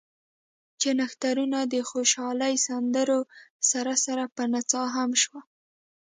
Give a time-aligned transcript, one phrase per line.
[0.79, 3.19] چې نښترونو د خوشالۍ سندرو
[3.71, 5.45] سره سره پۀ نڅا هم شو ـ